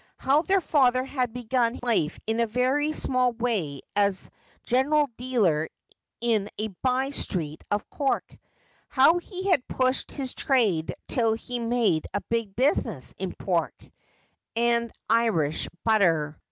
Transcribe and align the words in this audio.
How 0.17 0.41
their 0.41 0.61
father 0.61 1.03
had 1.05 1.31
begun 1.31 1.77
life 1.83 2.19
in 2.25 2.39
a 2.39 2.47
very 2.47 2.91
small 2.91 3.33
way 3.33 3.81
ps 3.95 4.25
a 4.25 4.31
general 4.63 5.07
dealer 5.15 5.69
in 6.19 6.49
a 6.57 6.69
by 6.81 7.11
street 7.11 7.63
of 7.69 7.87
Cork; 7.91 8.35
how 8.89 9.19
he 9.19 9.51
had 9.51 9.67
pushed 9.67 10.11
his 10.11 10.33
trade 10.33 10.95
till 11.07 11.35
he 11.35 11.59
made 11.59 12.07
a 12.15 12.21
big 12.29 12.55
business 12.55 13.13
in 13.19 13.31
pork 13.33 13.75
and 14.55 14.91
Irish 15.07 15.67
butter. 15.83 16.35